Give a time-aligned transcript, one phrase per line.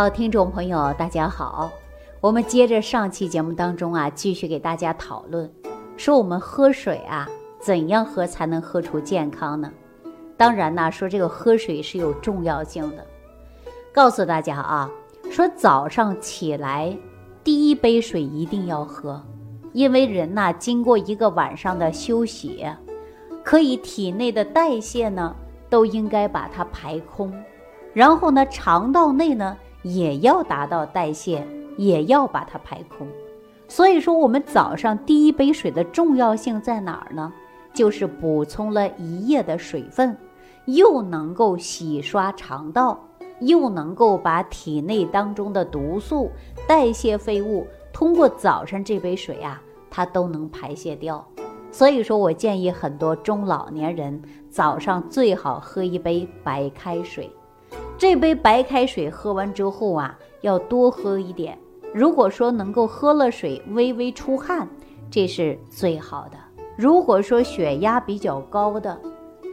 [0.00, 1.70] 好，听众朋友，大家好。
[2.22, 5.52] 我们接着上期节目当中啊，继续给大家讨论，
[5.98, 9.70] 说我们喝水啊，怎样喝才能喝出健康呢？
[10.38, 13.06] 当然呢，说这个喝水是有重要性的。
[13.92, 14.90] 告诉大家啊，
[15.30, 16.96] 说早上起来
[17.44, 19.22] 第一杯水一定要喝，
[19.74, 22.66] 因为人呐，经过一个晚上的休息，
[23.44, 25.36] 可以体内的代谢呢，
[25.68, 27.30] 都应该把它排空，
[27.92, 29.54] 然后呢，肠道内呢。
[29.82, 33.06] 也要达到代谢，也要把它排空。
[33.68, 37.32] 所以说，我们早上第一杯水的重要性在哪儿呢？
[37.72, 40.16] 就是补充了一夜的水分，
[40.64, 42.98] 又能够洗刷肠道，
[43.38, 46.30] 又能够把体内当中的毒素、
[46.66, 51.24] 代谢废物通过早上这杯水啊，它都能排泄掉。
[51.70, 57.30] 所以说我建议很多中老年人早上最好喝一杯白开水。
[58.00, 61.58] 这杯白开水喝完之后啊，要多喝一点。
[61.92, 64.66] 如果说能够喝了水微微出汗，
[65.10, 66.38] 这是最好的。
[66.78, 68.98] 如果说血压比较高的，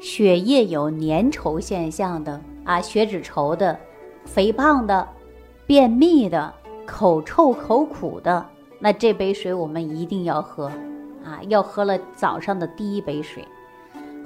[0.02, 3.78] 血液有粘稠现象的啊，血脂稠的，
[4.24, 5.06] 肥胖的，
[5.66, 6.54] 便秘的，
[6.86, 8.46] 口臭口苦的，
[8.80, 10.68] 那这杯水我们一定要喝
[11.22, 13.44] 啊，要喝了早上的第一杯水。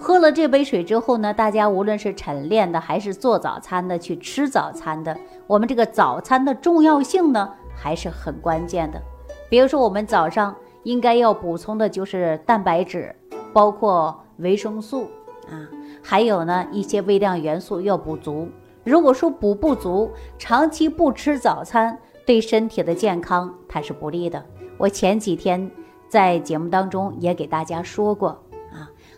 [0.01, 8.99] 喝了这杯水之后呢，大家无论是晨练的还是做早餐的去吃早餐的，我们这个早餐的重要性呢还是很关键的。
[9.47, 13.15] 比如说，我们早上应该要补充的就是蛋白质，
[13.53, 15.03] 包括维生素
[15.47, 15.69] 啊，
[16.01, 18.49] 还有呢一些微量元素要补足。
[18.83, 24.43] 如果说补不足，长期不吃早餐，对身体的健康它是不利的。
[24.79, 25.69] 我前几天
[26.09, 28.41] 在节目当中也给大家说过。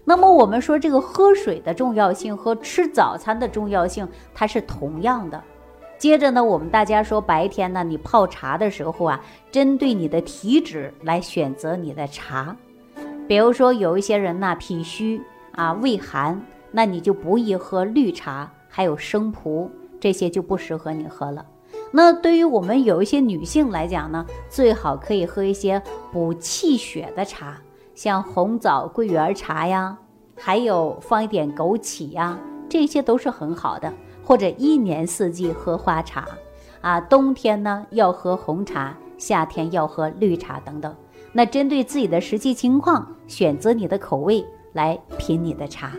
[0.06, 5.42] 那么我们说这个喝水的重要性和吃早餐的重要性，它是同样的。
[5.98, 12.56] 接着呢，我们大家说白天呢，你泡茶的时候啊，针对你的体质来选择你的茶。
[13.26, 15.22] 比如说有一些人呢脾虚
[15.54, 19.72] 啊、胃寒，那你就不宜喝绿茶，还有生普
[20.02, 21.46] 这些就不适合你喝了。
[21.92, 25.82] 那对于我们有一些女性来讲呢，最好可以喝一些
[26.12, 27.58] 补气血的茶。
[27.96, 29.98] 像红枣桂圆茶呀，
[30.36, 33.92] 还有放一点枸杞呀，这些都是很好的。
[34.26, 36.26] 或者一年四季喝花茶，
[36.80, 40.96] 啊，冬天呢要喝红茶，夏天要喝绿茶等等。
[41.34, 45.92] 那针对自己的实际情况，选择你的口味来品你的茶。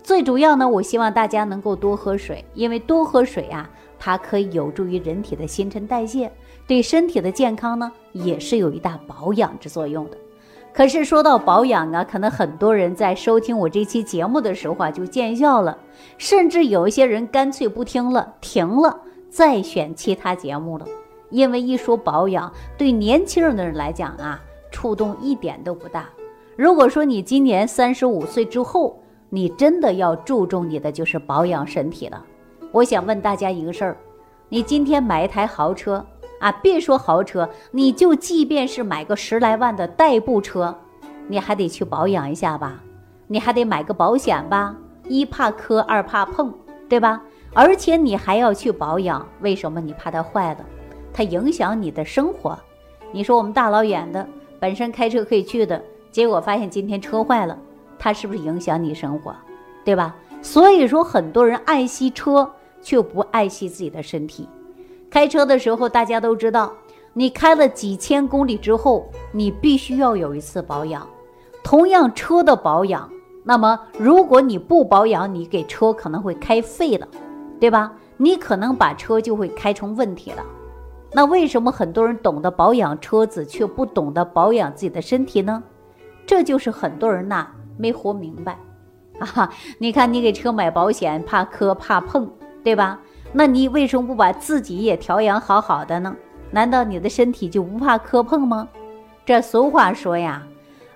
[0.00, 3.68] 最主要呢，我希望大家能够多喝水，因为多喝水啊，
[3.98, 6.30] 它可以有助于人体的新陈代谢，
[6.68, 10.16] 对身体的健康呢也是有一大保养之作用的。
[10.76, 15.78] 可是说到保养啊，可能很多人在收听我这期节目的时候啊就见笑了，
[16.18, 19.00] 甚至有一些人干脆不听了，停了，
[19.30, 20.84] 再选其他节目了。
[21.30, 24.38] 因为一说保养，对年轻人的人来讲啊，
[24.70, 26.10] 触动一点都不大。
[26.56, 29.00] 如果说你今年三十五岁之后，
[29.30, 32.22] 你真的要注重你的就是保养身体了。
[32.70, 33.96] 我想问大家一个事儿：
[34.50, 36.04] 你今天买一台豪车？
[36.38, 40.76] 啊，别说豪车，你就即便是买个十来万的代步车，
[41.28, 42.82] 你还得去保养一下吧，
[43.26, 44.76] 你还得买个保险吧，
[45.08, 46.52] 一怕磕，二怕碰，
[46.88, 47.22] 对吧？
[47.54, 49.80] 而且你还要去保养，为什么？
[49.80, 50.64] 你怕它坏了，
[51.12, 52.58] 它影响你的生活。
[53.12, 54.26] 你说我们大老远的，
[54.60, 55.82] 本身开车可以去的，
[56.12, 57.58] 结果发现今天车坏了，
[57.98, 59.34] 它是不是影响你生活，
[59.84, 60.14] 对吧？
[60.42, 62.48] 所以说，很多人爱惜车，
[62.82, 64.46] 却不爱惜自己的身体。
[65.10, 66.72] 开车的时候，大家都知道，
[67.12, 71.06] 你开了几千公里之后，你必须要有一次保养。
[71.62, 73.10] 同样车的保养，
[73.42, 77.08] 那么如果你不保养，你给车可能会开废了，
[77.58, 77.92] 对吧？
[78.16, 80.42] 你可能把车就会开成问题了。
[81.12, 85.62] 那为什么很多人懂得保养车子，却不懂得保养自己的身体呢？
[86.26, 87.46] 这就是很多人呐
[87.78, 88.58] 没活明白
[89.18, 89.50] 啊！
[89.78, 92.28] 你看，你给车买保险，怕磕怕碰，
[92.64, 93.00] 对吧？
[93.38, 96.16] 那你为什么不把自己也调养好好的呢？
[96.50, 98.66] 难道你的身体就不怕磕碰吗？
[99.26, 100.42] 这俗话说呀，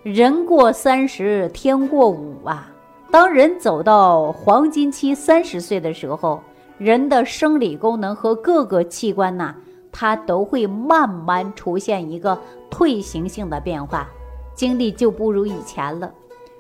[0.02, 2.72] 人过三十天过五啊。
[3.10, 6.40] 当人走到黄金期三十岁的时候，
[6.78, 9.54] 人的生理功能和各个器官呐，
[9.92, 12.38] 它都会慢慢出现一个
[12.70, 14.08] 退行性的变化，
[14.54, 16.10] 精力就不如以前了，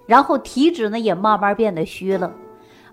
[0.04, 2.30] 然后体质呢也慢慢变得虚了。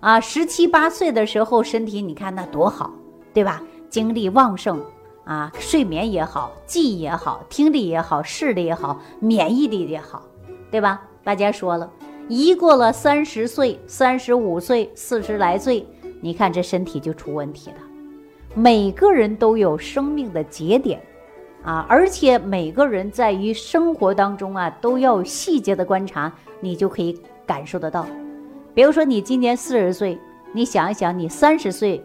[0.00, 2.92] 啊，十七八岁的时候，身体你看那多好，
[3.32, 3.62] 对吧？
[3.88, 4.80] 精力旺盛
[5.24, 10.22] 啊，睡眠也好，记忆也好，听力也好，视力也好，免疫力也好，
[10.70, 11.02] 对吧？
[11.24, 11.90] 大家说了，
[12.28, 15.86] 一过了三十岁、三十五岁、四十来岁，
[16.20, 17.76] 你看这身体就出问题了。
[18.54, 21.02] 每个人都有生命的节点，
[21.62, 28.06] 啊，而且每个人在于生活当中啊，都要细节的观察，你就可以感受得到。
[28.78, 30.16] 比如说，你今年四十岁，
[30.52, 32.00] 你想一想，你三十岁，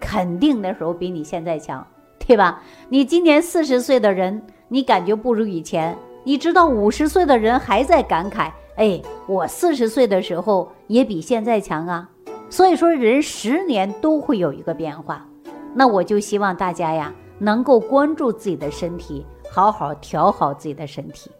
[0.00, 1.86] 肯定那时候比你现在强，
[2.18, 2.62] 对吧？
[2.88, 12.08] 你今年四十岁的人，你感觉不如以前，你知道五十岁的人还在感慨，哎，我四十岁的时候也比现在强啊。
[12.48, 15.28] 所以说，人十年都会有一个变化。
[15.74, 21.30] 那我就希望大家呀，能够关注自己的身体，好好调好自己的身体。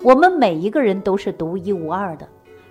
[0.00, 2.28] 我们每一个人都是独一无二的。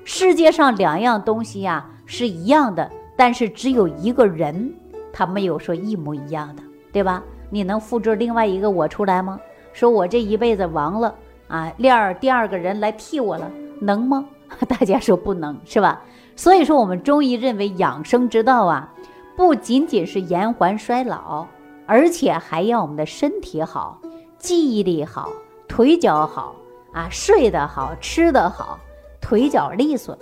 [0.09, 4.74] 世界上两样东西呀是一样的，但是只有一个人，
[5.12, 6.63] 他没有说一模一样的，
[6.94, 7.21] 对吧？
[7.50, 9.38] 你能复制另外一个我出来吗？
[9.74, 11.13] 说我这一辈子亡了
[11.50, 13.51] 啊，练第二个人来替我了，
[13.81, 14.25] 能吗？
[14.69, 16.01] 大家说不能，是吧？
[16.38, 18.89] 所以说，我们中医认为养生之道啊，
[19.36, 21.45] 不仅仅是延缓衰老，
[21.86, 24.00] 而且还要我们的身体好，
[24.39, 25.30] 记忆力好，
[25.68, 26.56] 腿脚好
[26.94, 28.80] 啊，睡得好，吃得好。
[29.27, 30.18] 腿脚利索，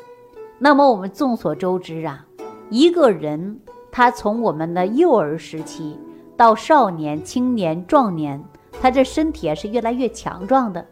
[0.58, 2.26] 那么我们众所周知啊，
[2.72, 3.60] 一个人
[3.92, 6.00] 他从我们的幼儿时期
[6.36, 8.44] 到少年、青年、壮年，
[8.82, 10.84] 他这身体啊是越来越强壮的。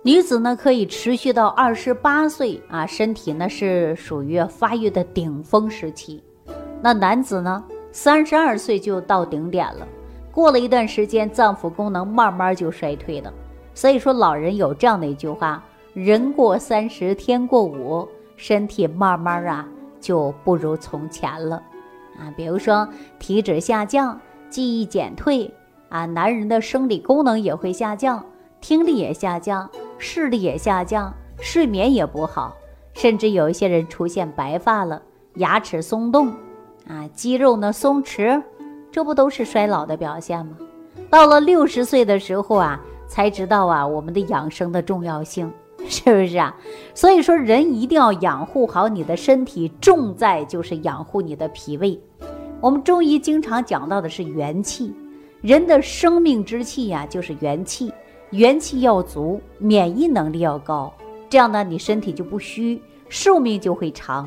[0.00, 6.24] 女子呢可以持续到二十八岁啊，身体呢是属于发育的顶峰时期。
[6.80, 7.62] 那男子呢，
[7.92, 9.86] 三十二岁就到顶点了，
[10.32, 13.30] 过了一段时间，脏腑功能慢慢就衰退了。
[13.74, 15.62] 所以说，老人有这样的一句话。
[15.94, 19.68] 人过三十天过五，身体慢慢啊
[20.00, 21.56] 就不如从前了，
[22.18, 24.18] 啊，比如说体脂下降、
[24.48, 25.52] 记忆减退
[25.90, 28.24] 啊，男人的生理功能也会下降，
[28.62, 29.68] 听力也下降，
[29.98, 32.56] 视力也下降，睡眠也不好，
[32.94, 35.02] 甚至有一些人出现白发了，
[35.34, 36.28] 牙齿松动，
[36.88, 38.42] 啊，肌肉呢松弛，
[38.90, 40.56] 这不都是衰老的表现吗？
[41.10, 45.52] 到了六十岁的时候啊，才知道啊我们的养生的重要性。
[45.88, 46.56] 是不是啊？
[46.94, 52.00] 所以说，人一定要养护好你的身体，重在就是养护你的脾胃。
[52.60, 54.94] 我们中医经常讲到的是元气，
[55.40, 57.92] 人的生命之气呀，就是元气。
[58.30, 60.90] 元气要足，免疫能力要高，
[61.28, 62.80] 这样呢，你身体就不虚，
[63.10, 64.26] 寿命就会长。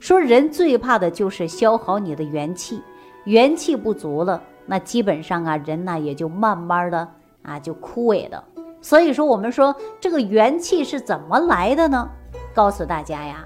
[0.00, 2.82] 说人最怕的就是消耗你的元气，
[3.24, 7.08] 元气不足了，那基本上啊，人呢也就慢慢的
[7.42, 8.42] 啊就枯萎了。
[8.84, 12.06] 所以说，我们说这个元气是怎么来的呢？
[12.52, 13.42] 告诉大家呀，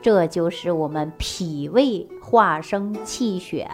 [0.00, 3.68] 这就是我们脾胃化生气血，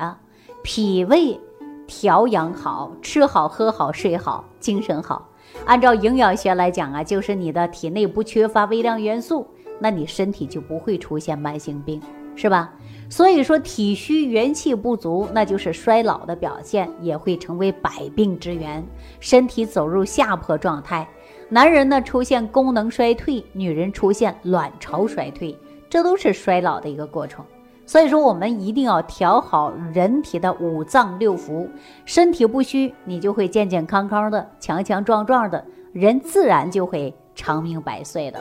[0.64, 1.38] 脾胃
[1.86, 5.28] 调养好，吃好喝好睡好，精神好。
[5.64, 9.46] 按照营养学来讲啊，就是你的体内不缺乏微量元素，
[9.78, 12.02] 那你身体就不会出现慢性病，
[12.34, 12.72] 是吧？
[13.10, 18.86] 所以说，体虚元气不足，那就是衰老的表现，也会成为百病之源，
[19.18, 21.06] 身体走入下坡状态。
[21.48, 25.58] 男人呢出现功能衰退，女人出现卵巢衰退，
[25.88, 27.44] 这都是衰老的一个过程。
[27.84, 31.68] 所以说，我们一定要调好人体的五脏六腑，
[32.04, 38.40] 身体不虚，你就会健健康康的、强强壮壮的，人自然就会长命百岁的。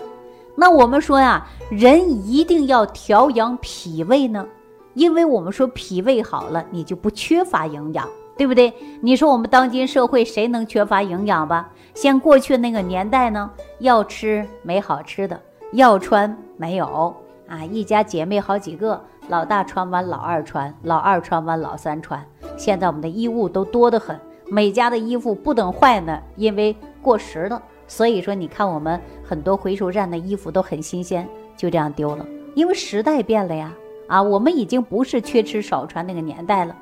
[0.55, 4.45] 那我们说呀，人一定要调养脾胃呢。
[4.93, 8.73] 因为我们说脾胃好了，你就不缺乏营养，对不对？
[9.01, 11.71] 你说我们当今社会谁能缺乏营养吧？
[11.93, 15.39] 像过去那个年代呢，要吃没好吃的，
[15.73, 17.15] 要穿没有
[17.47, 22.23] 啊，一家姐妹好几个，老大穿完老二穿，老二穿完老三穿。
[22.57, 27.61] 现在我们的衣物都多得很，每家的衣服不等坏呢，因为过时了。
[27.87, 31.27] 所以说，你看我们很多回收站的衣服都很新鲜，
[31.57, 33.73] 就这样丢了，因为时代变了呀。
[34.09, 36.75] 啊，我们已经不是缺吃少穿那个年代了。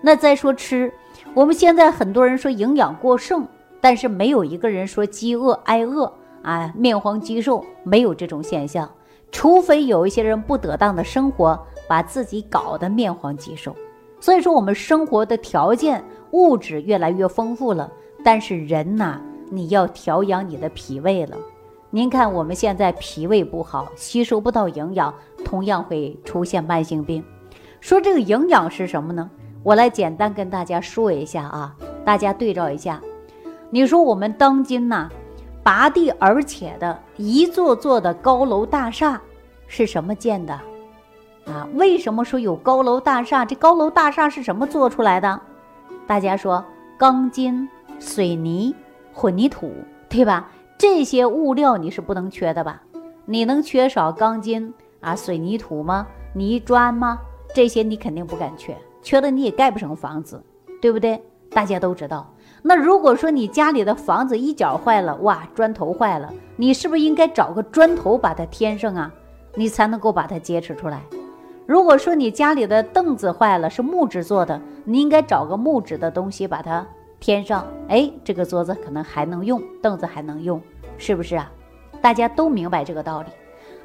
[0.00, 0.92] 那再说吃，
[1.34, 3.48] 我们现在很多人说营养过剩，
[3.80, 6.12] 但是没有一个人说饥饿挨饿
[6.42, 8.88] 啊，面黄肌瘦，没有这种现象。
[9.32, 13.74] 除非有一些人不得当的生活，把自己搞得面黄肌瘦。
[14.20, 17.90] 所以说，我们生活的条件物质越来越丰富了，
[18.22, 21.36] 但是人呐，你要调养你的脾胃了。
[21.94, 25.14] 您看我们现在脾胃不好，吸收不到营养。
[25.44, 27.22] 同样会出现慢性病。
[27.80, 29.30] 说这个营养是什么呢？
[29.62, 31.72] 我来简单跟大家说一下啊，
[32.04, 33.00] 大家对照一下。
[33.70, 35.08] 你说我们当今呐，
[35.62, 39.22] 拔地而起的一座座的高楼大厦
[39.68, 40.52] 是什么建的？
[41.46, 43.44] 啊，为什么说有高楼大厦？
[43.44, 45.40] 这高楼大厦是什么做出来的？
[46.08, 46.64] 大家说
[46.98, 47.68] 钢筋、
[48.00, 48.74] 水泥、
[49.12, 49.72] 混凝土，
[50.08, 50.50] 对吧？
[50.76, 52.82] 这些物料你是不能缺的吧？
[53.24, 54.72] 你能缺少钢筋？
[55.00, 56.06] 啊，水泥土吗？
[56.34, 57.18] 泥砖吗？
[57.54, 60.42] 这些你肯定不敢缺，缺了你也盖不成房子，
[60.80, 61.22] 对不对？
[61.50, 62.28] 大家都知道。
[62.62, 69.12] 那如果说你家里的房子一角坏了，哇，砖头坏了，你是不是应该找个砖头把它添上啊？
[69.54, 71.00] 你才能够把它坚持出来。
[71.66, 76.84] 如果说你家里的凳子坏了，是木质做的，你应该找个木质的东西把它
[77.24, 77.66] 添上。
[77.88, 80.60] 哎，这个桌子可能还能用，凳子还能用，
[80.98, 81.50] 是不是啊？
[82.02, 83.28] 大家都明白这个道理。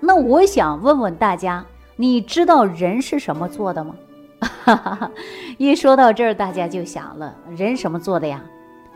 [0.01, 1.65] 那我想问问大家，
[1.95, 3.95] 你知道人是什么做的吗？
[5.57, 8.43] 一说到这儿，大家就想了，人什么做的呀？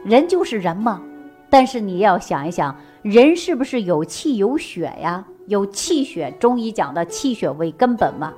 [0.04, 1.02] 人就是人嘛，
[1.50, 5.26] 但是你要想一想，人是不是有气有血呀？
[5.48, 8.34] 有气血，中医讲的气血为根本嘛。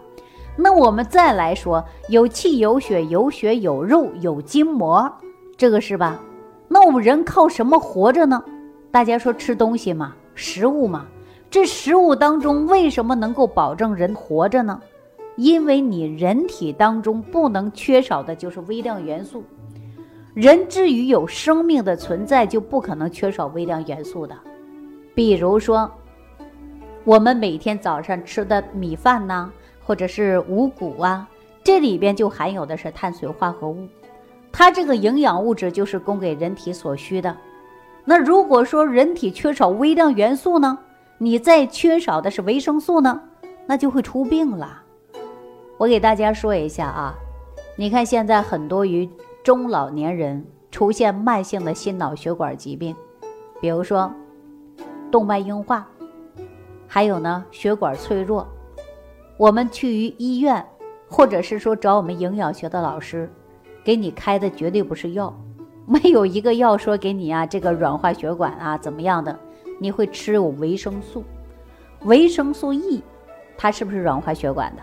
[0.56, 5.12] 那我们再来说，有气有血，有血有肉有筋膜，
[5.58, 6.20] 这个是吧？
[6.68, 8.44] 那我们人靠什么活着呢？
[8.92, 11.06] 大家说吃东西嘛，食物嘛。
[11.50, 14.82] 这食物当中为什么能够保证人活着呢？
[15.38, 19.44] 因为你人体当中不能缺少的就是微量元素。
[20.34, 24.36] 人至于有生命的存在，就不可能缺少微量元素的。
[25.14, 25.90] 比如说，
[27.06, 29.50] 我们每天早上吃的米饭呐，
[29.86, 31.26] 或者是五谷啊，
[31.64, 33.88] 这里边就含有的是碳水化合物，
[34.58, 37.36] 它这个营养物质就是供给人体所需的。
[38.06, 40.78] 那如果说人体缺少微量元素呢，
[41.18, 43.22] 你再缺少的是维生素呢，
[43.66, 44.82] 那就会出病了。
[45.78, 47.14] 我给大家说一下啊，
[47.76, 49.10] 你看现在很多于。
[49.44, 52.96] 中老年人出现慢性的心脑血管疾病，
[53.62, 54.12] 比如说
[55.12, 55.88] 动脉硬化，
[56.88, 58.48] 还有呢血管脆弱。
[59.38, 60.66] 我们去于医院，
[61.08, 63.32] 或者是说找我们营养学的老师，
[63.86, 65.32] 给你开的绝对不是药，
[65.86, 69.38] 没有一个药说给你啊这个软化血管啊怎么样的，
[69.80, 71.24] 你会吃有维生素，
[72.06, 73.04] 维生素 E，
[73.56, 74.82] 它是不是软化血管的，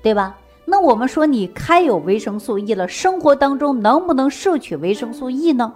[0.00, 0.38] 对吧？
[0.64, 5.74] 那我们说你开有维生素 E 了，生活当中能不能摄取维生素 E 呢？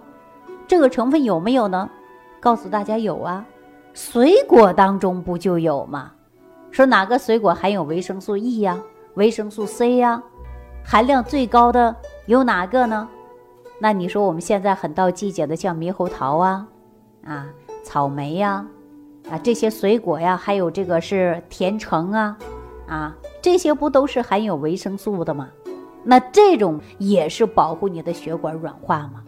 [0.69, 1.91] 这个成分有没有呢？
[2.39, 3.45] 告诉大家有啊，
[3.93, 6.13] 水果当中不就有吗？
[6.71, 8.79] 说哪个水果含有维生素 E 呀？
[9.15, 10.23] 维生素 C 呀？
[10.85, 11.95] 含量最高的
[12.33, 13.07] 有哪个呢？
[13.79, 16.67] 那你说我们现在很到季节的像猕猴桃啊，
[17.25, 17.47] 啊，
[17.85, 18.67] 草莓呀，
[19.29, 22.39] 啊这些水果呀，还有这个是甜橙啊，
[22.87, 23.17] 啊。
[23.43, 25.49] 这些不都是含有维生素的吗？
[26.05, 29.23] 那这种也是保护你的血管软化吗？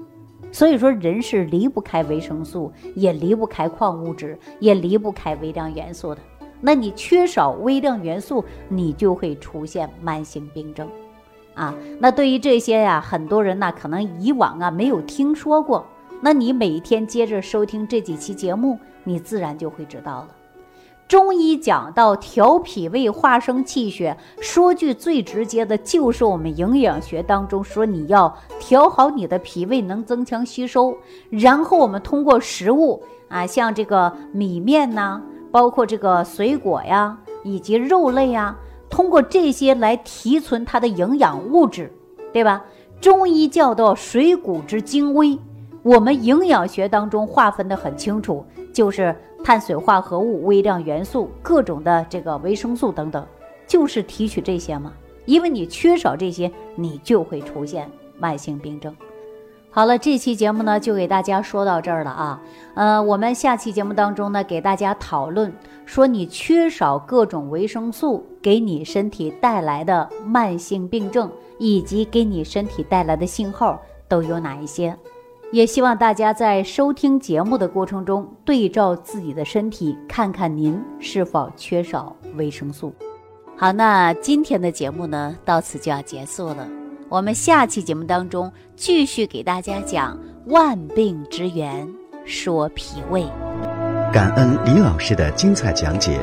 [0.51, 6.21] 所以说，人是离不开维生素，也离不开矿物质，也离不开微量元素的。
[6.61, 10.89] 那你缺少微量元素，你就会出现慢性病症，
[11.55, 11.75] 啊。
[11.99, 15.87] 那对于这些呀，很多人呢可能以往啊没有听说过。
[16.21, 20.29] 那你每天接着收听这几期节目，你自然就会知道了。
[21.07, 30.97] 中医讲到调脾胃、化生气血，说句最直接的，就是我们营养学当中说，你要调好你的脾胃，能增强吸收。
[31.29, 35.21] 然后我们通过食物啊，像这个米面呐，
[35.51, 38.57] 包括这个水果呀，以及肉类呀，
[38.95, 41.93] 通过这些来提存它的营养物质，
[42.33, 42.65] 对吧？
[43.01, 45.37] 中医叫做水谷之精微，
[45.83, 49.13] 我们营养学当中划分的很清楚，就是。
[49.43, 53.27] 碳水化合物、微量元素、各种的这个维生素等等，
[53.67, 54.91] 就是提取这些嘛。
[55.27, 57.87] 因为你缺少这些，你就会出现
[58.19, 58.97] 慢性病症。
[59.75, 62.41] 好了，这期节目呢就给大家说到这儿了啊。
[62.75, 65.53] 呃，我们下期节目当中呢，给大家讨论
[65.85, 71.29] 说你缺少各种维生素给你身体带来的慢性病症，
[71.59, 74.97] 以及给你身体带来的信号都有哪一些。
[75.51, 82.95] 也希望大家在收听节目的过程中，对照自己的身体，看看您是否缺少维生素。
[83.57, 86.84] 好，那今天的节目呢，到此就要结束了。
[87.09, 91.89] 我们下期节目当中继续给大家讲万病之源，
[92.25, 93.25] 说脾胃。
[94.13, 96.19] 感恩李老师的精彩讲解。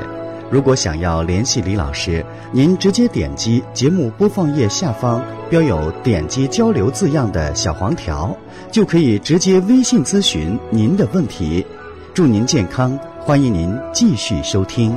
[0.49, 8.35] 如果想要联系李老师，您直接点击节目播放页下方标有“点击交流”字样的小黄条，
[8.69, 11.65] 就可以直接微信咨询您的问题。
[12.13, 14.93] 祝您健康，欢迎您继续收听。